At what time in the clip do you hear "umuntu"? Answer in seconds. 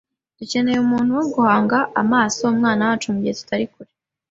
0.81-1.11